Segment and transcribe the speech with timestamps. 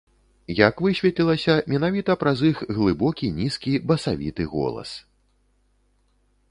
[0.67, 4.89] Як высветлілася, менавіта праз іх глыбокі, нізкі, басавіты голас.